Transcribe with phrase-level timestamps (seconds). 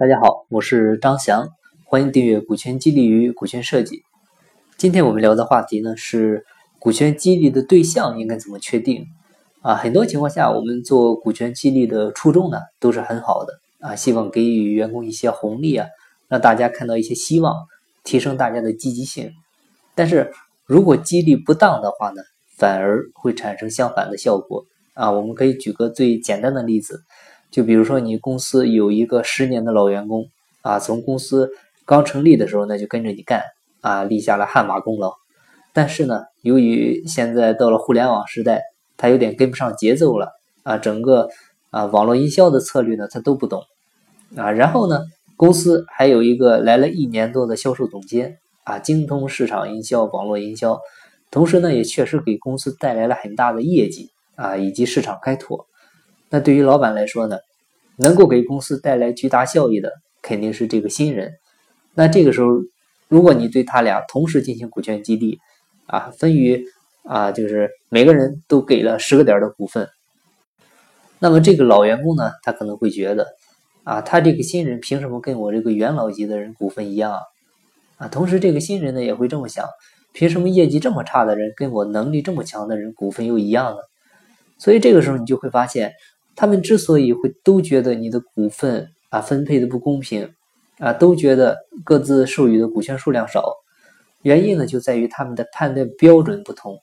[0.00, 1.50] 大家好，我是张翔，
[1.84, 4.02] 欢迎订阅股权激励与股权设计。
[4.78, 6.46] 今天我们聊的话题呢是
[6.78, 9.04] 股权激励的对象应该怎么确定
[9.60, 9.74] 啊？
[9.74, 15.86] 很多情况下，我们做股权激励的初衷呢都是很好的啊，希望给予员工一些红利啊，
[16.28, 17.54] 让大家看到一些希望，
[18.02, 19.30] 提升大家的积极性。
[19.94, 20.32] 但是
[20.64, 22.22] 如果激励不当的话呢，
[22.56, 24.64] 反而会产生相反的效果
[24.94, 25.10] 啊。
[25.10, 27.02] 我们可以举个最简单的例子。
[27.50, 30.28] 就比如说，你公司有一个十年的老员工
[30.62, 31.50] 啊，从公司
[31.84, 33.42] 刚成立的时候呢就跟着你干
[33.80, 35.12] 啊，立下了汗马功劳。
[35.72, 38.62] 但是呢，由于现在到了互联网时代，
[38.96, 40.28] 他有点跟不上节奏了
[40.62, 41.28] 啊，整个
[41.70, 43.62] 啊网络营销的策略呢他都不懂
[44.36, 44.52] 啊。
[44.52, 45.00] 然后呢，
[45.36, 50.80] 公司还有一个来了一年多的销售总监啊，精通市场营销、网络营销，
[51.30, 55.66] 同时呢也确实给公司带来了很大的业绩啊，以及市场开拓。
[56.32, 57.38] 那对于老板来说呢，
[57.96, 61.32] 能够给公司带来巨大效益的肯定是这个新人。
[61.92, 62.46] 那这个时候，
[63.08, 65.40] 如果你对他俩同时进行股权激励，
[65.86, 66.64] 啊，分于
[67.02, 69.88] 啊，就是每个人都给了十个点的股份，
[71.18, 73.26] 那么这个老员工呢，他可能会觉得，
[73.82, 77.20] 啊，他这个新人凭什么跟我这个元老级的人股份一样啊？
[77.98, 79.66] 啊，同时这个新人呢也会这么想，
[80.12, 83.78] 凭什么业绩这么差的人跟我能力这么强的人股份又一样呢？
[84.58, 85.92] 所以这个时候你就会发现。
[86.40, 90.32] 他们之所以会都觉得你的股份啊分配的不公平
[90.78, 93.44] 啊，都觉得各自授予的股权数量少，
[94.22, 96.78] 原因呢就在于他们的判断标准不同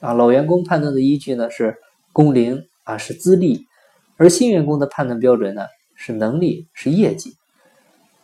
[0.00, 0.12] 啊。
[0.12, 1.76] 老员工判断的依据呢是
[2.12, 3.66] 工龄啊是资历，
[4.16, 7.36] 而新员工的判断标准呢是能力是业绩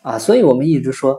[0.02, 0.18] 啊。
[0.18, 1.16] 所以我们一直说，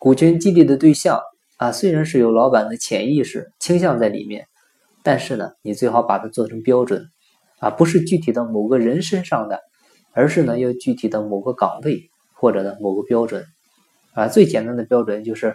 [0.00, 1.20] 股权激励的对象
[1.58, 4.48] 啊虽然是有老板的潜意识倾向在里面，
[5.04, 7.08] 但是呢你最好把它做成标准。
[7.58, 9.60] 啊，不是具体的某个人身上的，
[10.12, 13.44] 而是呢要具体的某个岗位或者呢某个标准。
[14.12, 15.54] 啊，最简单的标准就是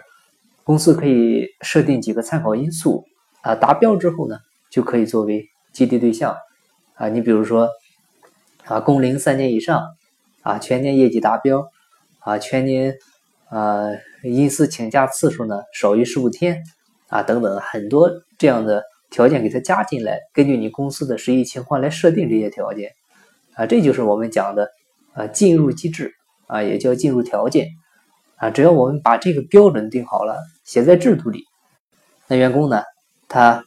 [0.64, 3.04] 公司可以设定几个参考因素
[3.42, 4.38] 啊，达标之后呢
[4.70, 6.36] 就可以作为激励对象。
[6.94, 7.68] 啊，你比如说
[8.64, 9.82] 啊，工龄三年以上，
[10.42, 11.68] 啊，全年业绩达标，
[12.20, 12.94] 啊，全年
[13.48, 13.86] 啊
[14.22, 16.62] 因私请假次数呢少于十五天，
[17.08, 18.82] 啊等等很多这样的。
[19.12, 22.92] 条件给它加进来，根据你公司的实际情况来设定这些条件，
[23.54, 24.70] 啊，这就是我们讲的
[25.12, 26.14] 啊进入机制
[26.46, 27.68] 啊，也叫进入条件
[28.36, 28.48] 啊。
[28.48, 31.44] 只要我们把这个标准定好了，写在制度里，
[32.26, 32.82] 那员工呢
[33.28, 33.64] 他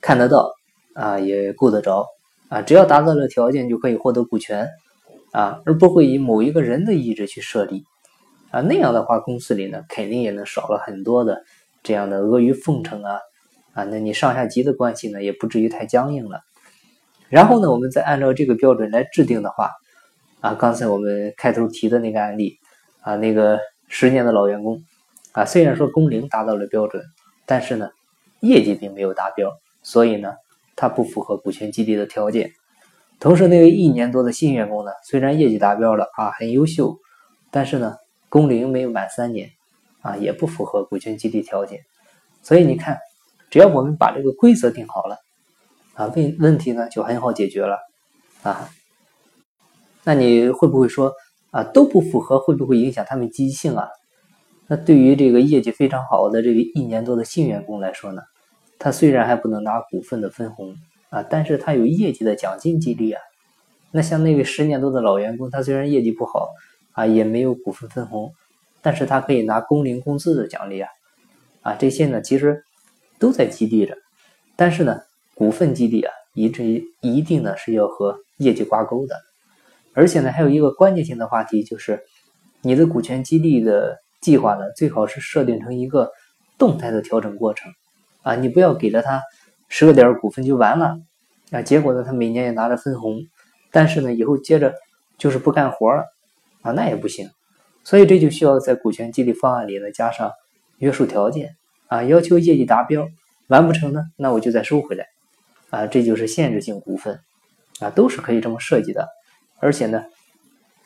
[0.00, 0.52] 看得到
[0.94, 2.06] 啊，也够得着
[2.48, 2.60] 啊。
[2.60, 4.68] 只要达到了条件，就可以获得股权
[5.30, 7.84] 啊，而不会以某一个人的意志去设立
[8.50, 8.60] 啊。
[8.60, 11.44] 那样的话，公司里呢肯定也能少了很多的
[11.84, 13.20] 这样的阿谀奉承啊。
[13.72, 16.40] 啊，那你上下级的关系呢，也不至于太僵硬了。
[17.28, 19.70] 然后呢，我们再按照这个标准来制定的话，
[20.40, 22.58] 啊，刚才我们开头提的那个案例，
[23.02, 24.82] 啊，那个十年的老员工，
[25.30, 27.00] 啊，虽然说工龄达到了标准，
[27.46, 27.90] 但是呢，
[28.40, 30.34] 业绩并没有达标，所以呢，
[30.74, 32.50] 他不符合股权激励的条件。
[33.20, 36.98] 同时，那位一年多的新员工呢，虽然业绩达标了，啊，很优秀，
[37.52, 37.94] 但是呢，
[38.28, 39.50] 工龄没有满三年，
[40.00, 41.82] 啊，也不符合股权激励条件。
[42.42, 42.98] 所以你看。
[43.50, 45.18] 只要我们把这个规则定好了，
[45.94, 47.76] 啊，问问题呢就很好解决了，
[48.44, 48.70] 啊，
[50.04, 51.12] 那你会不会说
[51.50, 53.88] 啊都不符合，会不会影响他们积极性啊？
[54.68, 58.22] 那对于这个业绩非常好的这个一年多的新员工来说呢，
[58.78, 60.76] 他虽然还不能拿股份的分红
[61.08, 63.20] 啊，但是他有业绩的奖金激励啊。
[63.90, 66.50] 那像那位十年多的老员工，他虽然业绩不好
[66.92, 68.32] 啊，也没有股份分红，
[68.80, 70.88] 但是他可以拿工龄工资的奖励啊，
[71.62, 72.64] 啊，这些呢其实。
[73.20, 73.96] 都在激励着，
[74.56, 75.00] 但是呢，
[75.34, 79.14] 股份激励啊，一直一定呢是要和业绩挂钩的，
[79.92, 82.02] 而且呢，还有一个关键性的话题就是，
[82.62, 86.10] 你的股权激励的计划呢，最好是设定成一个
[86.58, 87.70] 动态的调整过程。
[88.22, 89.22] 啊，你不要给了他
[89.68, 90.98] 十个点股份就完了。
[91.52, 93.20] 啊，结果呢，他每年也拿着分红，
[93.70, 94.74] 但是呢，以后接着
[95.18, 96.04] 就是不干活了。
[96.62, 97.30] 啊，那也不行，
[97.84, 100.30] 所以这就需要在股权激励方案里呢加上
[100.78, 101.56] 约束条件。
[101.90, 103.08] 啊，要求业绩达标，
[103.48, 105.06] 完不成呢，那我就再收回来，
[105.70, 107.18] 啊，这就是限制性股份，
[107.80, 109.08] 啊，都是可以这么设计的，
[109.58, 110.04] 而且呢，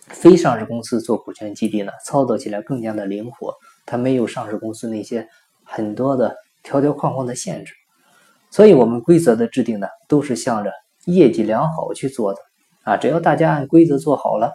[0.09, 3.55] 非上市公司做股权激励呢，操作起来更加的灵活，
[3.85, 5.29] 它没有上市公司那些
[5.63, 7.75] 很多的条条框框的限制，
[8.51, 10.73] 所以我们规则的制定呢，都是向着
[11.05, 12.41] 业绩良好去做的，
[12.85, 14.51] 啊，只要大家按规则做好了，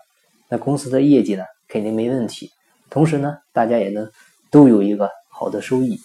[0.49, 2.49] 那公司的业绩呢肯定没问题，
[2.89, 4.09] 同时呢，大家也能
[4.49, 5.99] 都有一个好的收益。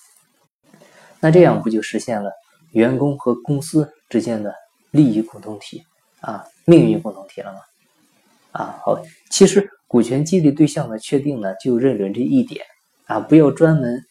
[1.25, 2.31] 那这样不就实现了
[2.73, 4.55] 员工和公司之间的
[4.91, 5.82] 利益共同体
[6.21, 7.61] 啊，命运共同体了吗？
[8.53, 9.00] 啊，好，
[9.31, 10.03] 其实股。
[10.03, 12.67] 权激励对象的确定呢，就认准这一点
[13.06, 14.05] 啊，不要专门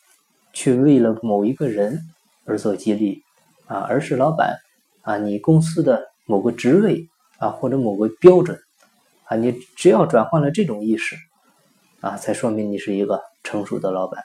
[0.53, 2.01] 去为了某一个人
[2.45, 3.21] 而做激励
[3.67, 4.57] 啊，而是老板
[5.03, 7.07] 啊，你公司的某个职位
[7.37, 8.57] 啊，或者某个标准
[9.25, 11.15] 啊，你只要转换了这种意识
[12.01, 14.23] 啊，才说明你是一个成熟的老板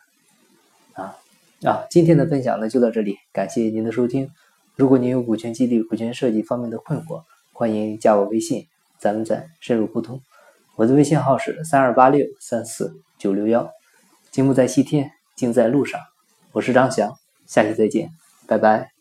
[1.64, 1.84] 啊！
[1.90, 4.30] 今天的分享呢就到这里，感谢您的收听。
[4.76, 8.66] 如果您有股权激励、股权设计方面的困惑，欢迎加我微信，
[8.98, 10.20] 咱们再深入沟通。
[10.76, 13.68] 我的微信号是三二八六三四九六幺。
[14.30, 16.00] 金木在西天，静在路上。
[16.52, 17.12] 我是张翔，
[17.46, 18.10] 下期再见，
[18.46, 18.97] 拜拜。